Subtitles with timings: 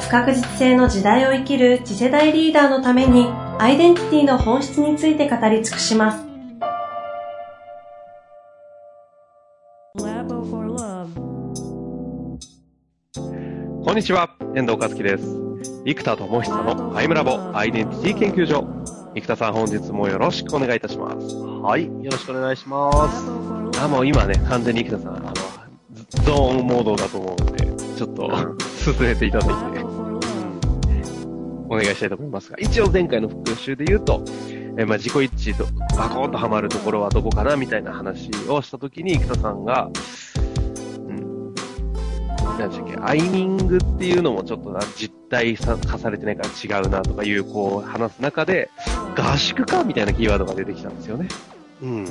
[0.00, 3.26] 不確実性の時代を生きる次世代リーダーのために
[3.58, 6.24] アイデンティティの本質について語り尽くします。
[13.84, 15.24] こんにちは、遠藤和樹です。
[15.84, 18.66] 生田智久のアイムラボアイデンティティ研究所。
[19.14, 21.34] 生田さん本日もよろしくお願いいたします。
[21.36, 23.80] はい、よろしくお願いします。
[23.82, 25.32] あ、もう今ね、完全に生田さん、あの、
[26.24, 28.30] ゾーンモードだと思うんで、ちょっと
[28.78, 29.78] 進めていただいて。
[31.70, 34.22] お願いしたいと思いますが、一応前回の復習で言うと、
[34.78, 35.66] えー、まあ、自己一致と
[35.98, 39.90] バコーンとハマるところはどこかなみたいな話をしたときに、生田さんが、
[41.06, 41.54] うん、
[42.58, 48.70] 何でしたっけ、アイミングっていうのもちょっとな、実体化されてないから違うなとかいう、こう、話す中で、
[49.14, 51.28] 合宿かみたいなキーワードが出てきたんですよね。
[51.82, 52.04] うん。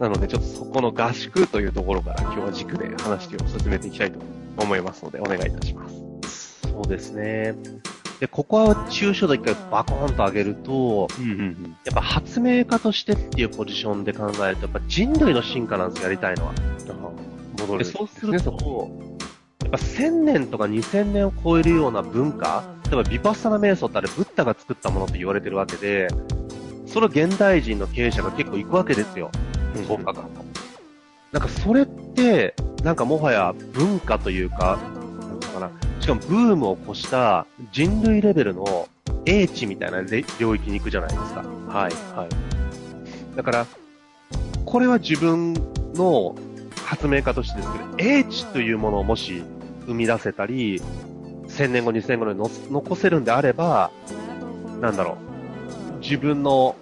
[0.00, 6.60] なので、ちょっとそこの合宿というところから今日は軸で話を進めていきたいと思いますので、お願いいたします。
[6.62, 7.54] そうですね。
[8.20, 16.52] で、ここは抽象度一回バコーンと上げると、うんうんうん、やっぱ発明家としてっていうポジションで考えると、やっぱ人類の進化なんですよ、やりたいのは。
[17.58, 18.90] 戻る、そうすると、
[19.62, 26.08] やっぱ1000年とか2000年を超えるような文化、例えばビパッサナ瞑想ってあれ、ブッダが作ったものと言われてるわけで、
[26.86, 29.30] それを現代人の経営者が結構行くわけですよ。
[29.86, 30.59] そうかかと。
[31.32, 34.78] なんかそれって、なんかもはや文化というか、
[35.20, 38.88] なんかな、しかもブームを越した人類レベルの
[39.26, 40.02] 英知みたいな
[40.38, 41.44] 領域に行くじゃないですか。
[41.68, 43.36] はい、はい。
[43.36, 43.66] だから、
[44.64, 45.54] これは自分
[45.94, 46.34] の
[46.84, 49.44] 発明家としてですけど、英知というものをもし
[49.86, 50.80] 生み出せたり、
[51.46, 53.90] 1000年後、2000年後に残せるんであれば、
[54.80, 55.16] なんだろ
[55.96, 56.74] う、自分の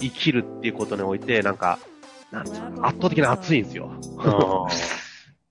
[0.00, 1.78] 生きるっていうことにおいて、なんか、
[2.30, 3.90] なんつうの、圧倒的に熱いんですよ。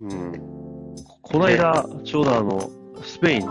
[0.01, 0.95] うん。
[1.21, 2.69] この間、ちょうどあの、
[3.03, 3.47] スペインで、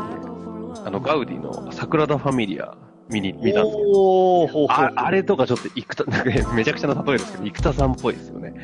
[0.85, 2.77] あの、ガウディのサグラダ・ファミリア
[3.09, 8.55] 見に、見たんですけど、ああれとかちょっと、生田、 なんかめちゃくちゃな例えですけど、生田さんっぽいですよね。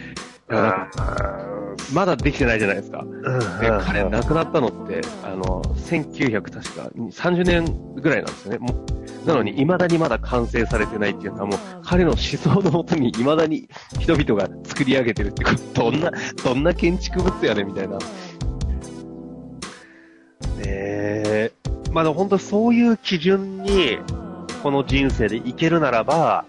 [1.92, 3.04] まだできてないじゃないですか。
[3.60, 8.58] で彼亡くなったのって、あの、1900確か30年ぐらいなんですよね。
[9.26, 13.68] なのに、未だにまだ完成されてないっていうのはもう、彼の思想のもとに未だに
[13.98, 16.10] 人々が作り上げてるってこと、どんな、
[16.44, 17.98] どんな建築物やねみたいな。
[20.64, 23.98] えー、まあ本当そういう基準に、
[24.62, 26.44] この人生でいけるならば、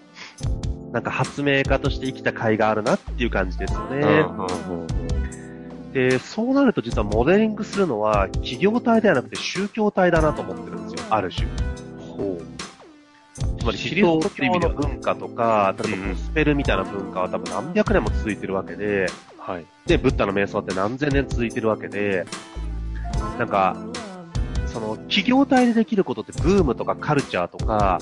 [0.92, 4.26] なんか発明家として生きた甲斐があるなっていう感じですよね。
[5.94, 11.48] で、そうなると実はモデリングするのは企業体ではなくて宗教体だなと思ってるんですよ、ある種。
[13.64, 19.08] つまりキリスト教の文化とか、例えばゴスペルみたいな文化は多分何百年も続いてるわけで、
[19.38, 19.66] はい。
[19.86, 22.26] で、ブッダの瞑想って何千年続いてるわけで、
[23.40, 23.78] なんか、
[24.68, 28.00] その、企業体でできることってブームとかカルチャーとか、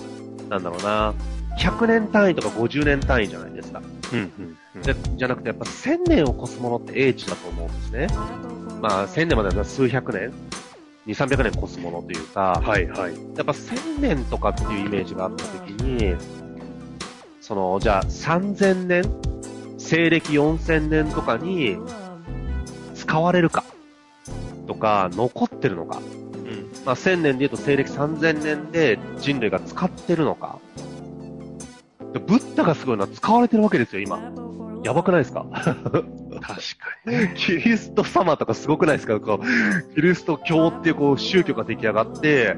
[0.50, 1.14] なんだろうな、
[1.60, 3.84] 100年単位とか50年単位じゃないですか。
[4.14, 8.08] うんうんうん、じゃじゃなくて、やっぱ1000年を超すものって英知だと思うんですね。
[8.82, 10.34] まあ、1000年までは数百年
[11.08, 13.14] 2、300年越すものというか、はいはい。
[13.14, 16.16] やっぱ1000年とかっていうイメージがあったときに、
[17.42, 19.04] その、じゃあ3000年、
[19.78, 21.78] 西暦4000年とかに
[22.94, 23.64] 使われるか
[24.68, 26.02] とか、残ってるのか。
[26.86, 30.60] まあ、1000年で言うと西暦3000年で人類が使ってるのか。
[32.14, 34.20] でブッダがすごいのは使われてるわけですよ、今。
[34.84, 35.46] やばくないですか？
[36.42, 36.60] 確か
[37.06, 37.34] に。
[37.36, 39.20] キリスト様とかすごくないですか？
[39.20, 42.58] こうキリスト教っていうこう宗教が出来上がって、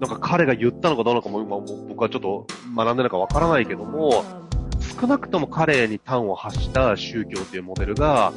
[0.00, 1.58] なんか彼が言ったのかどうなのかも今
[1.88, 4.24] 僕はちょっと学んでるかわからないけども、
[5.00, 8.32] 少なくとも彼に端を発した宗教というモデルが、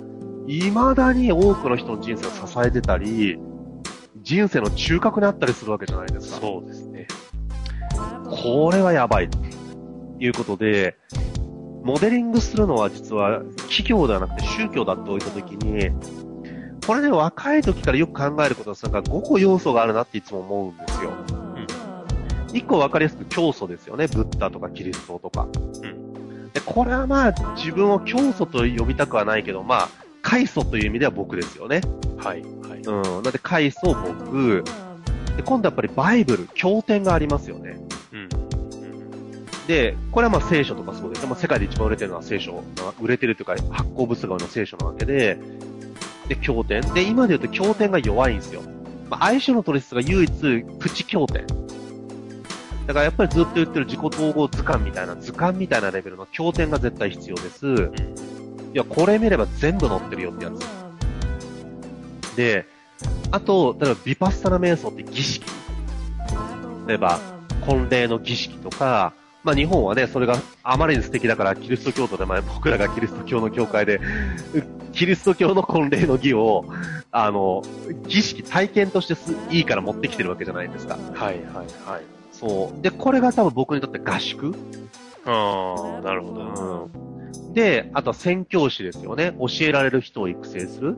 [0.47, 3.39] 未だに多くの人の人生を支えてたり、
[4.21, 6.41] 人生の中核にあったりするわけじゃないですか。
[6.41, 7.07] そうですね。
[8.27, 9.29] これはやばい。
[9.29, 9.37] と
[10.19, 10.97] いうことで、
[11.85, 15.91] モデリングするのは実は企業ではなくて宗教だって置いたときに、
[16.87, 21.11] これね、若い時からよく考えることは、なんか5個要素があるなっていつも思うんですよ。
[21.29, 21.67] うん。
[22.53, 24.07] 1個分かりやすく教祖ですよね。
[24.07, 25.47] ブッダとかキリストとか。
[25.83, 26.51] うん。
[26.51, 29.89] で、これはまあ自分を教祖と呼びたくはないけど、まあ、
[30.23, 31.81] 開祖という意味では僕ですよね。
[32.17, 32.41] はい。
[32.41, 32.79] はい。
[32.79, 33.01] うん。
[33.03, 34.63] なんで、階層僕、
[35.37, 37.77] で、今度やっぱりバイブル、経典がありますよね。
[38.11, 38.44] うん。
[39.67, 41.21] で、これはまあ聖書とかそうです。
[41.21, 42.63] でも世界で一番売れてるのは聖書。
[43.01, 45.37] 売れてるというか発行部数が多いのは聖書なわけで、
[46.27, 46.81] で、経典。
[46.93, 48.61] で、今で言うと経典が弱いんですよ。
[49.09, 51.45] まあ、相性の取説が唯一、プチ経典。
[52.87, 57.91] だからやっぱりずっと言ってる自己統合図鑑みたいな、図鑑みたいなレベルの経典が絶対必要です。
[58.73, 62.35] いや、これ見れば全部載ってるよってやつ。
[62.35, 62.65] で、
[63.31, 65.45] あと、例えばビパッサナ瞑想って儀式。
[66.87, 67.19] 例えば、
[67.65, 69.13] 婚礼の儀式とか、
[69.45, 74.01] まあ日本はね、それがあまりに素敵だから、キリスト教徒で、まあ僕らがキリスト教の教会で、
[74.91, 76.65] キリスト教の婚礼の儀を、
[77.11, 77.61] あの、
[78.07, 80.97] 儀式体験としてすいいから持ってきてるわけじゃないですか。
[81.13, 81.43] はいはい
[81.85, 82.01] はい。
[82.31, 82.81] そう。
[82.81, 84.55] で、これが多分僕にとって合宿。
[85.25, 86.89] ああ、なるほど。
[87.37, 87.53] うん。
[87.53, 89.35] で、あとは宣教師ですよね。
[89.39, 90.97] 教えられる人を育成する。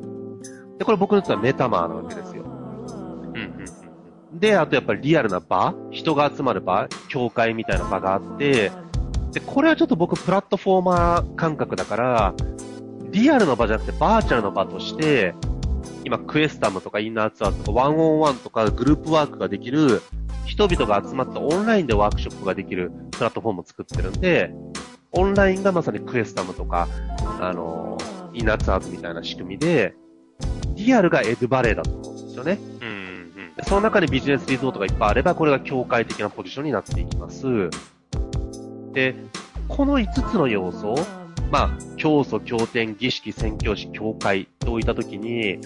[0.80, 2.46] で、これ僕にとってはメタマーなわけですよ。
[4.40, 8.72] で、あとやっぱりリアルな場、人が集まる場、教会みたいな場があって、
[9.32, 12.34] で、これはちょっと僕プラットフォーマー感覚だから、
[13.12, 15.34] リアルの場じゃなくてバーチャルの場として、
[16.04, 20.02] 今クエスタムとかインナーツアーとかワンオンワンとかグループワークができる、
[20.46, 24.54] 人々が集まってオンラインでワークショップができるプラットフォームを作ってるんで、
[25.12, 26.88] オンラインがまさにクエスタムとか、
[27.40, 27.98] あの、
[28.34, 29.94] インナーツアーズみたいな仕組みで、
[30.76, 32.60] リアルがエドバレーだと思うんですよね。
[33.64, 37.70] その中にビジネスリゾートがいっぱいあれば、これが境界的なポジションになっていきます。
[38.94, 39.16] で、
[39.68, 40.96] この5つの要素、
[41.52, 45.60] まあ、教祖、経典、儀式、宣教師、教会と置いたときに、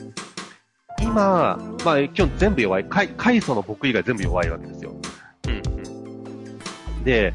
[1.02, 2.86] 今、まあ、今日全部弱い。
[2.86, 4.92] 開祖の僕以外全部弱いわけですよ。
[5.48, 5.72] うん
[7.04, 7.34] で、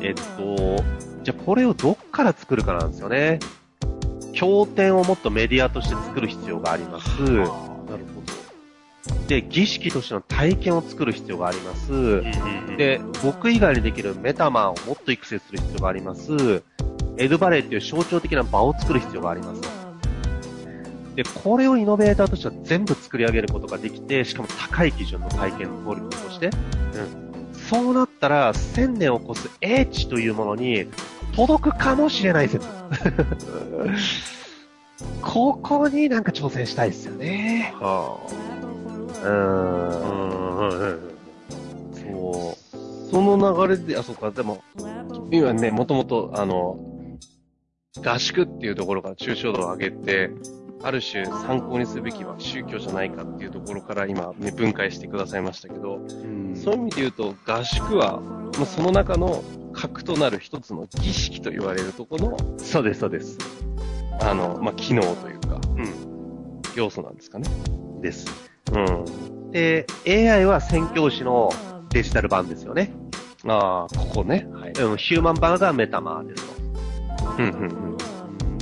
[0.00, 0.82] えっと、
[1.22, 3.38] じゃあこれをどっから作るかなんですよね。
[4.32, 7.69] 経典をもっとメディアとして作る必要があります。
[9.28, 12.22] で、儀式としての体験を作る必要があります。
[12.76, 16.62] で、僕以外にできるメタマンをもっと育成する必要があります。
[17.16, 19.60] エドバレーっていう象徴的な場を作る必要があります。
[21.16, 27.54] で、これをイノベーターとしては全部作り上げることができて、しかも高い基準の体験クオリティとして、うん。
[27.54, 30.86] そうなったら、1000年を超す英知というものに
[31.34, 32.66] 届くかもしれない説。
[35.22, 37.74] ここになんか挑戦したいですよね。
[37.80, 38.18] は。
[38.26, 38.49] あ。
[39.22, 40.58] うん。
[40.58, 41.00] うん。
[41.94, 43.10] そう。
[43.10, 44.62] その流れで、あ、そうか、でも、
[45.30, 46.78] 今ね、もともと、あの、
[48.04, 50.30] 合宿っていうところから抽象度を上げて、
[50.82, 56.56] ある種参考にすべきは宗教じゃないかっていうところから今、ね、分解してくださいましたけど、うん。
[56.56, 58.20] そういう意味で言うと、合宿は、
[58.56, 63.38] まあ、その中の核となる一つの儀式と言われるとこの、そうです、そうです。
[64.20, 66.62] あの、まあ、機能というか、うん。
[66.76, 67.16] 要素なん。
[67.16, 67.48] ですかね。
[68.00, 68.49] です。
[68.74, 69.50] うん。
[69.52, 71.50] で、AI は宣教師の
[71.90, 72.92] デジタル版ですよね。
[73.46, 74.46] ああ、ここね。
[74.52, 74.72] はい。
[74.72, 76.60] うん、ヒューマン版がメタマーですと。
[77.38, 77.96] うんうんうん。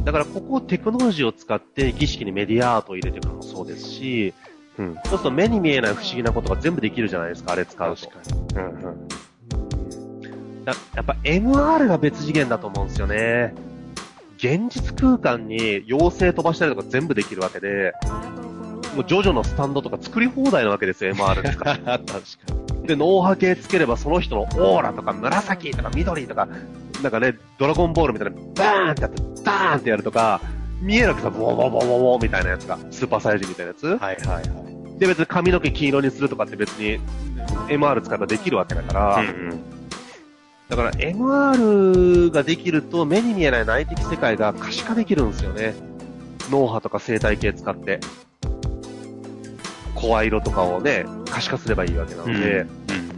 [0.05, 4.33] だからここをテクノロジーを使って儀式にメディアアートを入れていくのもそうですし、
[4.79, 4.95] うん。
[4.95, 8.09] そうすると目に見えない不思議なことが全部できるじゃないですか、あれ使うと。
[8.09, 8.41] 確かに。
[8.57, 9.09] うんうん。
[10.65, 13.55] だやっぱ MR が別次元だと思うんですよね。
[14.37, 17.93] 現実空間に妖精飛ばしたりとか全部できるわけで、
[18.95, 21.77] もうジョジョのスタンドとか作り放題なわけですよ、MR ですから。
[21.77, 22.19] 確か
[22.81, 22.87] に。
[22.87, 26.49] で、脳波系つければその人のオーラとか紫とか緑とか、
[27.03, 30.41] なんかね、ドラゴンボールみたいな、バーンってやって、ダーンってやるとか、
[30.81, 33.87] 見えなくてボーボーボーボーボーみたいなやつが、スーパーサイヤ人みたいなやつ。
[33.87, 34.99] はいはいはい。
[34.99, 36.99] で、別に髪の毛黄色にするとかって別に
[37.69, 39.79] MR 使えばできるわけだから、うん
[40.69, 45.75] だから MR ができると目に見えない内的世界が可視化できるんですよね。
[46.51, 48.01] 脳波とか生態系使って。
[50.01, 52.93] 声色とかをね、可視化すればいいわけなので、うん。
[52.93, 53.09] うん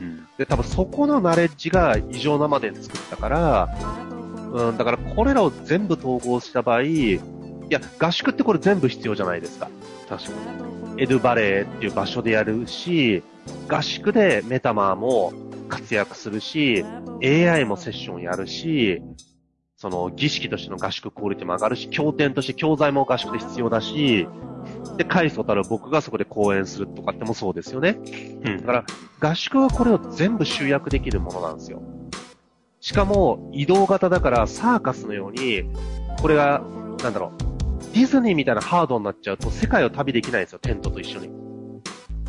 [0.41, 3.69] で、多分そこのナレッジが異常なまでに作ったから、
[4.55, 7.21] うん、だからこれらを全部統合した場合、い
[7.69, 9.69] や、合宿ってこれ全部必要じゃないですか。
[10.09, 10.31] 確か
[10.97, 13.23] エドバレーっていう場所でやるし、
[13.69, 15.35] 合宿でメタマーも
[15.69, 16.87] 活躍するし、
[17.23, 19.03] AI もセッションやるし、
[19.81, 24.29] その儀式としての合宿クオリティも上がるし、経典として教材も合宿で必要だし、
[24.99, 27.99] で、回想たる僕がそこで講演するとかってもそうですよね。
[28.45, 28.85] うんだから、
[29.31, 31.81] 合宿はこれを全部集約できるものなんですよ。
[32.83, 35.65] しかも、移動型だから、サーカスのように、
[36.21, 36.63] これが、
[37.03, 41.31] なんだろう、ディズニーみたいなハードになっちゃうと、世界を旅できないんですよ、テントと一緒に。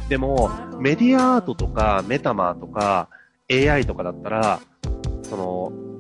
[0.07, 3.09] でも、メディアアートとか、メタマーとか、
[3.51, 4.61] AI とかだったら、
[5.23, 5.90] その、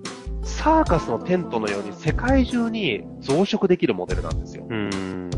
[0.61, 4.67] サーカスのテントのように世界中に増殖できるモデルなんですよ。
[4.69, 5.31] うん。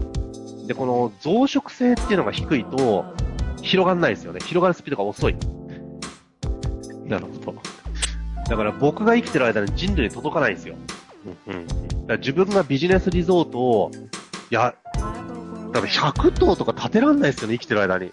[0.67, 3.05] で、で、この増殖性っていうのが低いと、
[3.61, 4.39] 広がんないですよね。
[4.41, 5.37] 広がるスピードが遅い。
[7.05, 7.61] なるほど。
[8.49, 10.75] だから僕が生きてる間に人類に届かないんですよ。
[11.47, 11.67] うんうん。
[11.67, 13.91] だから自分がビジネスリゾートを、
[14.51, 18.11] いや、だから100棟とか建てらんないですよね、生きてる間に。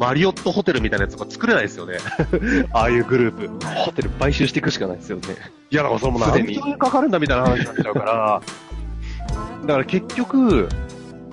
[0.00, 1.98] マリオットホテルみたいなやつとか作れないですよね。
[2.72, 3.66] ああいうグループ。
[3.84, 5.24] ホテル買収していくしかないですよね。
[5.70, 8.40] いや、だからそれもすでに何兆円かかるんだみたいな話になっちゃうから、
[9.66, 10.70] だから結局、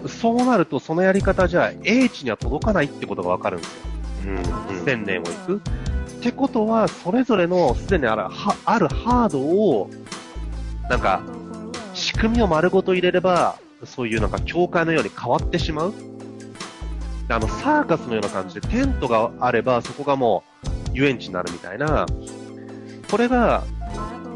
[0.05, 3.81] そうなるとそのやり方じゃ英知には届かないってことがわかるんですよ。
[4.25, 4.35] うん
[4.83, 5.61] 1000年を行く。
[6.19, 9.89] ってことは、それぞれのすでにあるはあるハードを、
[10.89, 11.21] なんか、
[11.93, 13.55] 仕組みを丸ごと入れれば、
[13.85, 15.93] そういうなんか教会のように変わってしまう。
[17.27, 22.05] であの、サーカスのような感じでテントがあれば、そこがもう遊園地になるみたいな、
[23.09, 23.63] これが、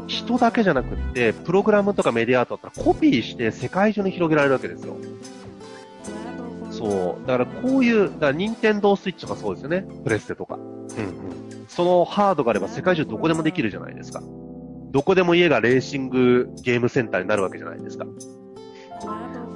[0.08, 4.96] 人だけじゃなくって、プログラムとかメディアアートだったらコピーして世界中に広げられるわけですよ。
[6.70, 7.26] そう。
[7.26, 9.86] だからこういう、だから任天堂スイッチとかそうですよね。
[10.04, 10.56] プレステとか。
[10.56, 10.86] うんうん。
[11.68, 14.22] そのハードがあれば世界中どこでもできるじゃないですか。
[14.90, 18.04] どこでも家がレーシングゲームセンターになるわけじゃないですか。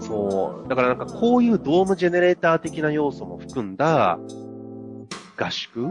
[0.07, 0.69] そう。
[0.69, 4.19] だからなんかこういうドームジェネレーター的な要素も含んだ
[5.37, 5.89] 合宿？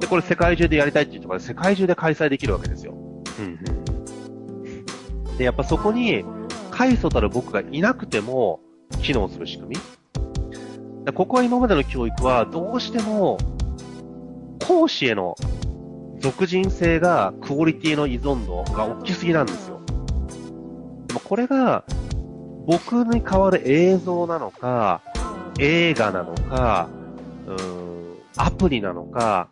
[0.00, 2.94] で、これ世界中でやりたいっていうとか世界中で開催できるわけですよ。
[3.38, 3.48] うんう
[5.32, 5.36] ん。
[5.36, 6.24] で、やっぱそこに、
[6.70, 8.60] 開祖たる僕がいなくても、
[9.02, 9.76] 機能する仕組
[11.06, 11.12] み。
[11.12, 13.38] ここは今までの教育は、どうしても、
[14.66, 15.36] 講師への
[16.18, 19.80] 属人性が、クオリティの依存度が大きすぎなんですよ。
[21.06, 21.84] でもこれが、
[22.66, 25.02] 僕に代わる映像なのか、
[25.58, 26.88] 映画なのか、
[27.46, 29.48] うん、アプリなのか、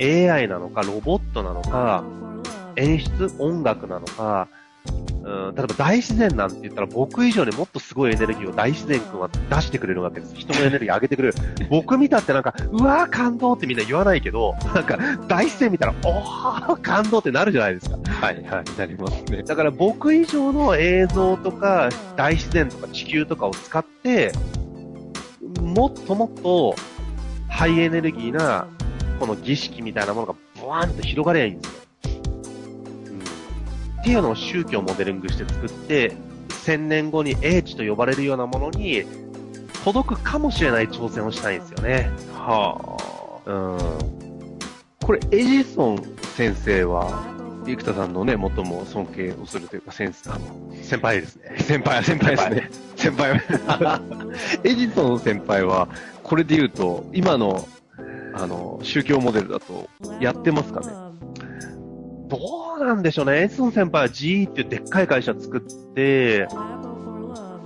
[0.00, 2.04] AI なのか、ロボットなのか、
[2.76, 4.48] 演出、音楽なのか、
[5.24, 10.34] うん、例えば大自然なんて言ったら僕以上にもっとすごいエネルギーを大自然君は出してくれるわけです。
[10.34, 11.34] 人のエネルギー上げてくれる。
[11.70, 17.96] 僕見たってなんか、うわー感動ってみんな言わないけど、なんか大自然見たら、おー感動ってなるじゃないですか。
[18.04, 19.42] はいはい、なりますね。
[19.42, 24.32] だから僕以上の映像とか大自然とか地球とかを使って、
[25.62, 26.74] もっともっと
[27.48, 28.66] ハイエネルギーな
[29.18, 31.83] この儀式みたいなものがブワーンと広がればいいんですよ。
[34.04, 36.14] っていうのを宗教をモデリングして作って、
[36.62, 39.04] 千年後に英知と呼ばれるようなものに
[39.82, 42.10] 届くかもしれない挑戦をしたいんですよね。
[42.34, 42.98] は
[43.46, 43.50] あ。
[43.50, 44.58] うん。
[45.02, 46.02] これ、エジソン
[46.36, 47.24] 先生は、
[47.64, 51.56] 生田さんのね、最も尊敬をするというか、先生、あの、先輩ですね。
[51.60, 52.70] 先輩、先輩ですね。
[52.96, 53.40] 先輩。
[54.64, 55.88] エジソン先輩は、
[56.22, 57.66] これで言うと、今の、
[58.34, 59.88] あの、宗教モデルだと、
[60.20, 61.03] やってますかね？
[62.28, 62.38] ど
[62.80, 63.42] うなんでしょうね。
[63.42, 65.60] エジソン先輩は GE っていうでっかい会社作っ
[65.94, 66.48] て、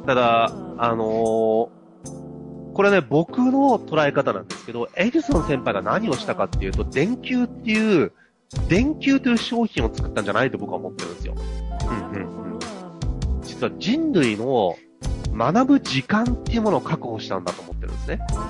[0.07, 1.79] ただ、あのー
[2.79, 8.12] これね、僕の捉え方なんですけど、エジソン先輩が何をしたかっていうと、電球っていう、
[8.69, 11.35] 電球という商品を作ったんじゃないと僕は思ってるんですよ。
[11.91, 12.59] うんうんうん。
[13.43, 14.77] 実は人類の
[15.33, 18.21] 学ぶ時間っていうものを確保したんだと思ってるんですね。
[18.31, 18.47] ほう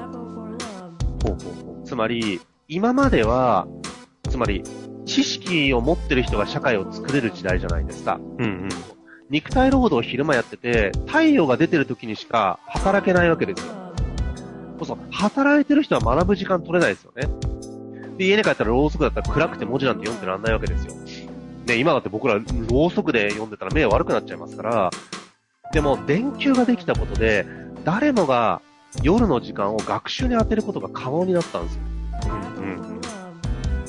[1.23, 2.39] ほうほうつまり、
[2.69, 3.67] 今までは、
[4.29, 4.63] つまり、
[5.19, 8.21] 知識を持ってる人が社会を作れる時代じゃないですか。
[8.21, 8.21] う。
[8.21, 8.69] うんうん。
[9.31, 13.73] 肉体労働を昼間やってて、太陽が出てる時にしか働けないわけですよ。
[14.79, 17.29] そうそう、働いてる人は学ぶ時間取れないですよね。
[18.17, 20.95] で、家に帰ったらろうそくだったら暗くて文字なんて読んでらんないわけですよ。
[21.67, 24.91] ね、今だって僕らろうそくで読んでたら目悪くなっちゃいますから、
[25.73, 27.45] でも電球ができたことで、
[27.85, 28.63] 誰もが
[29.03, 31.98] 夜の時間を学習に当てることが可能になったんですよ。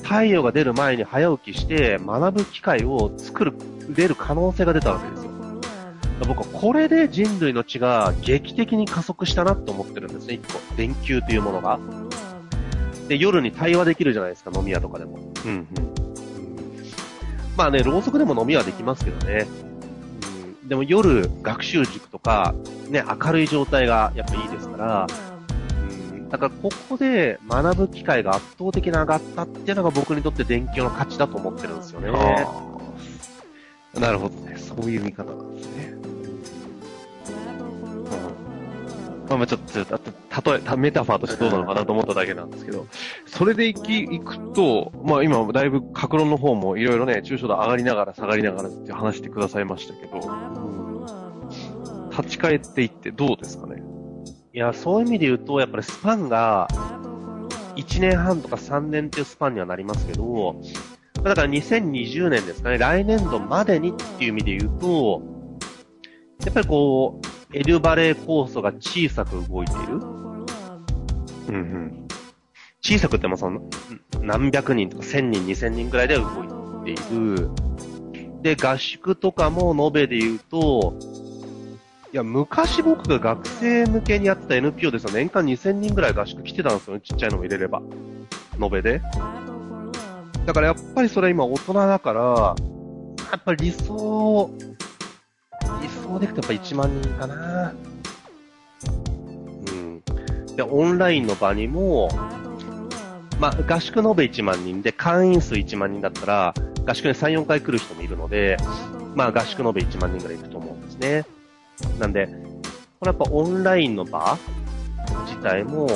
[0.09, 3.53] 太陽が出る前に早起きして学ぶ機会を作る、
[3.91, 5.29] 出る可能性が出たわけですよ。
[6.27, 10.59] 僕はこれで人類の血が劇的に加速したなって思ってるんですね、一個。
[10.75, 11.79] 電球というものが。
[13.07, 15.19] で、夜に対話できるじゃないですか、飲み屋とかでも。
[15.45, 15.67] うんうん。
[17.55, 19.45] まあね、ろうそくでも飲みはできますけどね。
[20.63, 22.55] うん、でも夜、学習塾とか、
[22.89, 25.07] ね、明るい状態がやっぱいいですから、
[26.29, 32.11] だからここで学ぶ機会が圧倒的に上がったっていうのが僕にとって電球の価値だと思ってるんですよね。
[33.99, 34.55] なるほどね。
[34.57, 35.95] そういう見方なんですね。
[39.27, 39.79] まあまあちょっと、
[40.51, 42.87] 例え、たメタファーとしてどうなのかなと思っただけなんですけど、
[43.27, 50.19] それでいき、いくと、まあ今、だいぶ、格論の方もいろいろね、抽象度上がりながら下がりながらって話してくださいましたけど、
[52.11, 53.83] 立ち返っていってどうですかね？
[54.51, 56.67] いや、そういう意味で言うと、やっぱりスパンが、
[57.75, 60.59] 1年半とか3年っていうスパンにはなりますけど、
[61.23, 65.21] だから2020年ですかね、来年度までにっていう意味で言うと、
[66.45, 69.93] やっぱりこう、エルバレー酵素が小さく動いている。
[69.95, 72.07] うんうん。
[72.81, 73.61] 小さくってもその、
[74.21, 77.49] 何百人とか千人、二千人ぐらいで動いている。
[78.41, 80.95] で、合宿とかも延べで言うと、
[82.11, 85.11] いや、昔僕が学生向けにやってた NPO ですよ。
[85.11, 87.01] 年間2000人ぐらい合宿来てたんですよね。
[87.01, 87.83] ちっちゃいのも入れれば。
[88.59, 88.99] 延べで。
[90.47, 92.55] だからやっぱりそれ今大人だから、
[93.31, 94.49] やっぱり理想、
[95.83, 97.73] 理想でいくとやっぱ1万人かな。
[99.67, 100.01] うん。
[100.55, 102.09] で、オンラインの場にも、
[103.39, 106.53] まあ、合宿延べ1万人で、会員数1万人だったら、
[106.87, 108.57] 合宿に3、4回来る人もいるので、
[109.13, 111.38] まあ、合宿延べ1万人ぐらい行くと思うんですね。
[111.99, 112.27] なんで、
[112.99, 114.37] これやっぱオンラインの場
[115.25, 115.87] 自体も、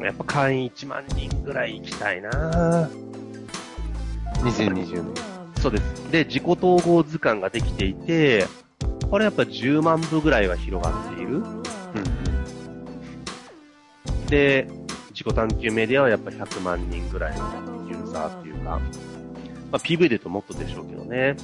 [0.00, 2.88] やっぱ会員1万人ぐらい行きたいな
[4.42, 5.14] 2020年。
[5.60, 6.10] そうです。
[6.10, 8.46] で、自己統合図鑑ができていて、
[9.10, 11.38] これやっぱ10万部ぐらいは広がっている。
[11.38, 11.62] うん
[14.28, 14.68] で、
[15.10, 18.78] 自己探求メディアはやっぱ100万人ぐらいのユーザーっていうか、ま
[19.72, 21.36] あ、PV で言うともっとでしょうけどね。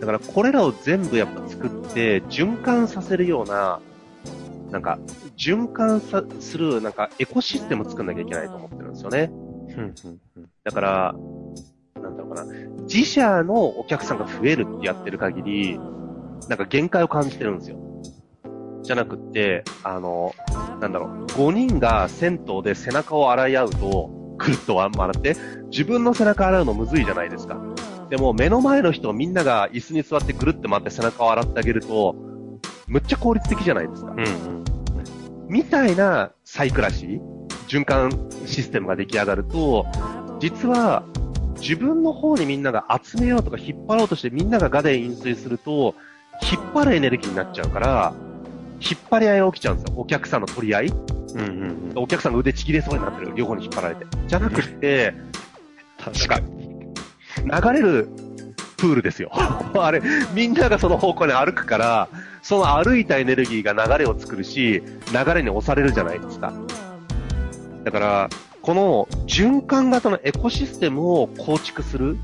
[0.00, 3.80] だからこれらを全部やっぱ作って循環させるような、
[4.70, 4.98] なんか、
[5.36, 9.30] 循環さする、なんかエコシステムを作んなきゃいけないと思ってるんですよね。
[9.30, 11.14] うんうんうんだから、
[12.02, 12.52] なんだろうかな。
[12.82, 15.78] 自社のお客さんが増えるってやってる限り、
[16.48, 17.78] なんか限界を感じてるんですよ。
[18.82, 20.34] じゃなくって、あの、
[20.80, 25.36] なんだろう、5人が銭湯で背中を洗い合うと、くるっと笑って、
[25.70, 27.69] 自分の背中洗うのむずいじゃないですか。
[28.10, 32.16] でも目の前の人をみんなが椅子に座ってぐるって回って背中を洗ってあげると、
[32.88, 34.10] むっちゃ効率的じゃないですか。
[34.10, 34.64] うんうん。
[35.48, 37.20] みたいなサイクラシー、
[37.68, 39.86] 循環システムが出来上がると、
[40.40, 41.04] 実は
[41.60, 45.94] 自分の方にみんなが集めようとか引っ張ろうとしてみんながガで飲水すると、
[46.42, 48.12] 引っ張るエネルギーになっちゃうから、
[48.80, 49.94] 引っ張り合いが起きちゃうんですよ。
[49.98, 50.86] お客さんの取り合い。
[50.86, 50.92] う
[51.36, 51.98] んうんうん。
[51.98, 53.34] お客さんが腕ちぎれそうになってる。
[53.36, 54.04] 両方に引っ張られて。
[54.26, 55.14] じゃなくて、
[55.98, 56.59] 確かに。
[57.44, 58.08] 流れる
[58.76, 59.30] プールですよ。
[59.74, 60.02] あれ、
[60.34, 62.08] みんながその方向に歩くから、
[62.42, 66.52] その歩いたエネルギーが流れを作るし、流れに押されるじゃないですか。
[67.84, 68.30] だから、
[68.62, 72.16] この循環型のエコシステムを構築する。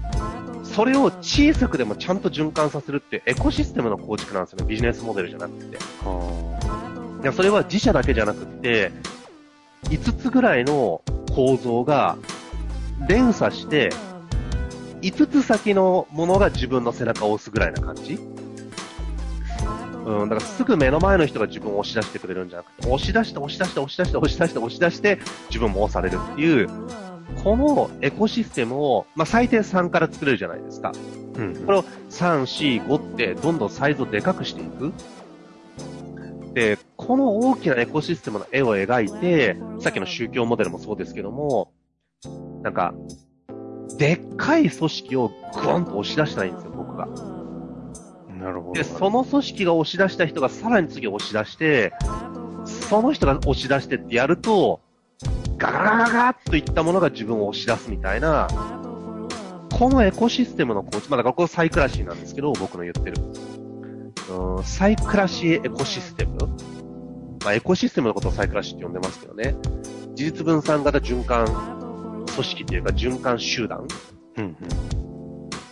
[0.62, 4.66] それを小さくでもちゃんと循環させるってエコシステムの構築なんですよね。
[4.66, 5.76] ビジネスモデルじゃなくて。
[5.76, 8.92] いや、それは自社だけじゃなくって、
[9.85, 11.02] 5つぐらいの
[11.35, 12.16] 構造が
[13.09, 13.90] 連鎖して、
[15.06, 18.18] 5つ先のものが自分の背中を押すぐらいな感じ？
[20.04, 26.68] うん、だからすぐ目の前の人が自分を押し出してくれるんじゃなくて、押し出して押し出して押し出して押し出して押し出して自分も押されるっていう、
[27.42, 30.92] このエコシステムを、まあ、最低3から作れるじゃないですか。
[31.36, 32.42] うんこれを3、
[32.82, 34.92] 4、5ってどんどんサイズをでかくしていく。
[36.54, 41.72] で、この大きなエコシステムの絵を描いて、さっきの宗教モデルもそうですけども、
[42.62, 42.94] なんか、
[43.99, 45.31] でっかい組織を
[45.62, 47.07] グワンと押し出したいんですよ、僕が。
[48.38, 48.72] なるほど。
[48.75, 51.92] で、その組織が押し出した人がさらに次押し出して、
[52.64, 54.81] その人が押し出してってやると、
[55.57, 58.49] ガガガガガッといったものが自分を押し出すみたいな、
[59.79, 63.16] このエコシステムの構築、まあだからこれサイクラシーなんですけど、僕の言ってる。
[64.31, 66.37] うん、サイクラシーエコシステム
[67.44, 69.55] まあエコシステムのことをサイクラシーって呼んでますけどね。
[70.14, 71.86] 事実分散型循環
[72.37, 73.88] 組織っていうか循環集団
[74.37, 74.55] うんうん。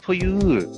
[0.01, 0.69] という、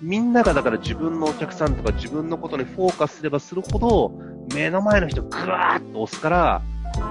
[0.00, 4.12] みんながだから自分のお客さんとか自分のことにフォーカスすればするほど、
[4.54, 6.62] 目の前の人がぐわーっと押すから、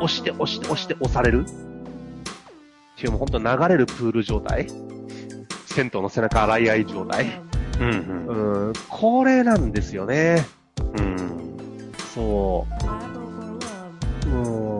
[0.01, 1.45] 押して押して押して押される。
[1.45, 4.67] っていうもう本当流れるプール状態。
[5.65, 7.41] 銭湯の背中洗い合い状態。
[7.79, 7.89] うん
[8.27, 8.67] うん。
[8.67, 10.45] うん、これなんですよね。
[10.97, 11.91] うん。
[12.13, 12.65] そ
[14.25, 14.29] う。
[14.29, 14.74] うん。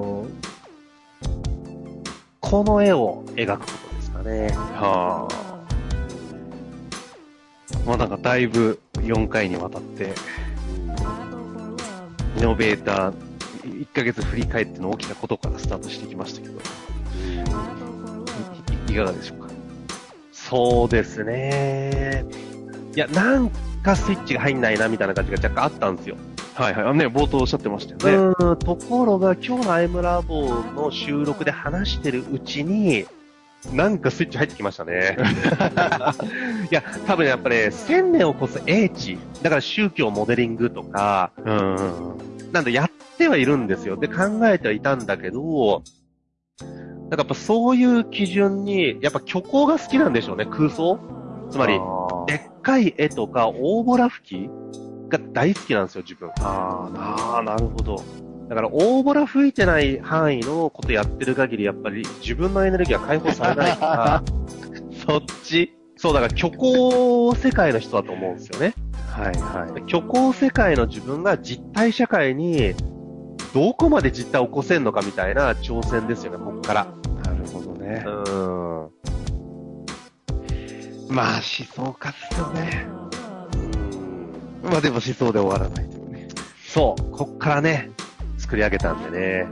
[2.56, 4.48] この絵を描くことですかね。
[4.48, 5.34] はあ。
[7.86, 10.14] まあなんかだいぶ4回にわたって、
[12.38, 13.14] イノベーター、
[13.64, 16.58] 1ヶ月振り返っての大きなことからスタートしてきましたけど、い
[18.90, 19.50] いいかがでしょうか？
[20.32, 22.24] そうですね。
[22.96, 23.50] いや、なん
[23.84, 26.16] かスイッチが入んないなみたいな感じが若干あったんですよ。
[26.56, 26.84] はいはい。
[26.84, 28.36] あのね、冒頭おっしゃってましたよね。
[28.40, 33.06] うん、ところが今日のアイムラボの収録で話してるうちに、
[33.74, 35.18] なんかスイッチ入ってきましたね。
[36.72, 39.18] いや、多分やっぱり、ね、1000年を超す英知。
[39.42, 41.76] だから宗教モデリングとか、うん。
[42.54, 43.98] なんでやってはいるんですよ。
[43.98, 45.84] で、考えてはいたんだけど、
[46.62, 51.00] なんかやっぱそういう基準に、やっぱ虚構が好きなんでしょうね、空想
[51.50, 51.80] つまり、
[52.28, 54.50] でっかい絵とか大ボラ吹き
[55.18, 56.30] が大好きなんですよ、自分。
[56.40, 58.04] ああ、なるほど。
[58.50, 64.24] だから大ボラ吹いてない範囲のことやってる限り、やっぱり自分のエネルギーは解放されないから、
[65.08, 68.74] そっちそう、だから虚構世界の人だと思うんですよね。
[69.10, 69.82] はいはい。
[69.90, 72.74] 虚構世界の自分が実体社会に、
[73.54, 76.88] どこまで実体を起こせんのかみたいな挑戦ですよね、こっから。
[77.24, 78.10] なるほどねう。
[78.10, 78.90] ーん。
[81.10, 83.05] まあ、思想家っすよね。
[84.66, 86.28] まあでも思想で終わらないというね。
[86.68, 87.92] そう、こっからね、
[88.38, 89.48] 作り上げたんでね。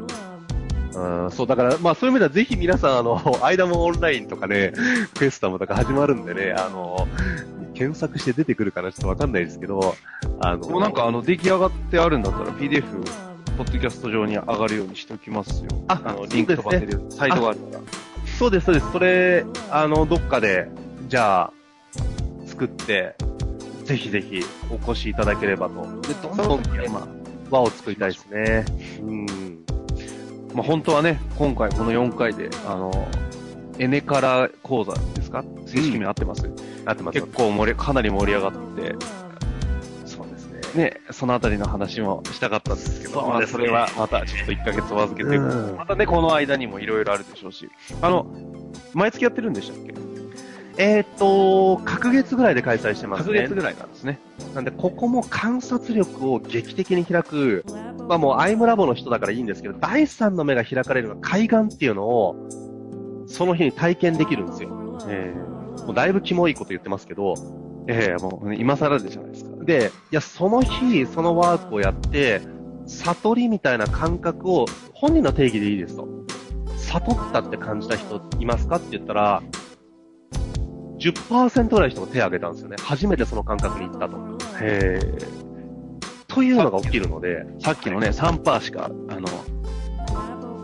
[0.96, 4.74] うん、そう、だから、まあそういう意味ではぜひ皆さん、あの、間もオンラインとかね、
[5.18, 7.08] クエスタムとか始まるんでね、あの、
[7.74, 9.96] 検索して出てくるかなちょっとわかんないですけど、
[10.40, 12.84] あの、もうなんかあの、出来上がってあるんだったら PDF、
[13.58, 15.70] ポッドキャスト上に上がるようにしておきますよ。
[15.88, 17.80] ああの、リンク飛ばせるサイトがあるから。
[18.38, 18.92] そうです、そうです。
[18.92, 20.68] それ、あの、どっかで、
[21.08, 21.54] じゃあ、
[22.46, 23.16] 作って、
[23.84, 24.42] ぜひぜひ
[24.72, 25.82] お越しいただければと。
[26.02, 27.08] で、どんどんね、まあ、
[27.50, 28.66] 輪を作りたいですね。
[29.02, 29.26] うん。
[30.54, 32.92] まあ、本当はね、今回この4回で、あの、
[33.80, 35.44] エネカラ講座ですか？
[35.66, 36.44] 正式名合ってます、
[36.86, 37.20] なってます。
[37.20, 38.96] 結構盛り、かなり盛り上がって、
[40.06, 40.62] そうですね。
[40.76, 43.28] ね、そのあたりの話もしたかったんですけど、そね。
[43.30, 45.76] まあそれはまたちょっと1ヶ月お預けというか、うん。
[45.76, 47.68] またね、この間にもいろいろあるでしょうし、
[48.02, 48.28] あの、
[48.94, 49.94] 毎月やってるんでしたっけ？
[50.78, 53.42] えーっと、隔月ぐらいで開催してますね。
[53.42, 54.20] 隔月ぐらいなんですね。
[54.56, 57.64] なんで、ここも観察力を劇的に開く、
[58.08, 62.48] まあもうアイムラボの人だからいいんですけど、第三の目が開かれるのは海岸っていうのを、
[63.28, 64.98] その日に体験できるんですよ。
[65.08, 65.34] え
[65.86, 67.36] もうだいぶキモいこと言ってますけど、
[67.88, 69.64] えええもうね、今更でじゃないですか。
[69.64, 72.42] で、いや、その日、そのワークをやって、
[72.86, 76.08] 悟りみたいな感覚を、本人の定義でいいですと。
[76.78, 79.44] 悟ったって感じた人いますかって言ったら、
[81.12, 82.78] 10%ぐらいの人が手を挙げたんですよね。
[82.82, 84.18] 初めてその感覚に行ったと。
[84.62, 85.00] へ
[86.28, 89.28] というのが起きるので、さっきのね、3%しか、あの、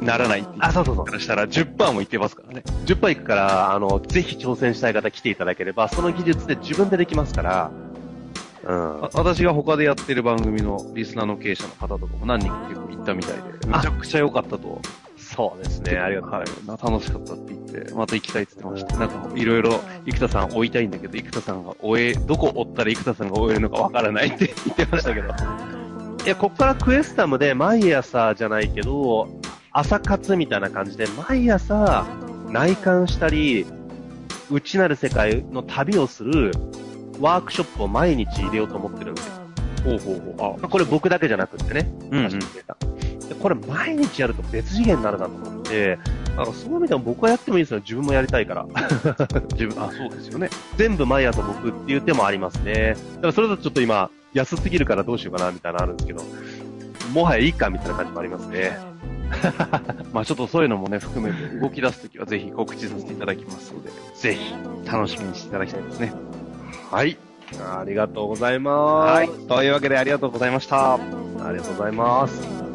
[0.01, 1.07] ならないって言あ、そうそうそうっ。
[1.07, 2.63] からしたら10%もいってますからね。
[2.85, 7.71] 10%いくから、あの、ぜひ挑戦したい方来ていただければ、その技術で自分でできますから、
[8.63, 9.03] うん。
[9.03, 14.81] あ私が他でやってる番組のリスナーの経営者の方とかも何人か結構行ったみたいで、めちゃくちゃ良かったと。
[15.39, 15.97] そうですね。
[15.97, 16.83] ありがとうございます。
[16.83, 16.93] はい。
[16.93, 18.99] 楽しかったって言って、また行きたいって言ってました。
[18.99, 25.29] なんか、いろいろ、生田さん追いたいんだけど、生田さんが追え、どこ追ったら生田さんが追えるのかわからないって言ってましたけど。
[26.25, 29.29] いや、こっからクエスタムで毎朝じゃないけど、
[29.71, 32.05] 朝活みたいな感じで、毎朝
[32.49, 33.65] 内観したり、
[34.51, 36.51] 内なる世界の旅をする
[37.21, 39.33] ワークショップを毎日入れようと思ってるんですよ。
[39.85, 40.65] ほうほうほう。
[40.65, 41.89] あ、これ僕だけじゃなくってね。
[42.11, 42.39] うんうん
[43.29, 45.99] でこれ毎日やると別次元になるなと思って、
[46.35, 47.79] あのそういう意味でも僕はやってもいいですよ。
[47.79, 48.65] 自分もやりたいから。
[49.53, 50.49] 自分、あ、そうですよね。
[50.77, 52.95] 全部毎朝僕っていう手もありますね。
[53.15, 56.23] だからそれだとちょっと今、安すぎるからどうしようかなみたいなのあるんですけど、
[57.13, 58.77] もはやいいかみたいな感じもありますね。
[60.11, 64.55] まあちょっとそういうのもね、含めて動き出すときはぜひ告知させていただきますので、ぜひ
[64.91, 66.13] 楽しみにしていただきたいですね。
[66.89, 67.17] はい。
[67.59, 69.13] ありがとうございます。
[69.13, 69.29] はい。
[69.47, 70.95] というわけでありがとうございました。
[70.95, 70.97] あ
[71.51, 72.68] りがとうございます。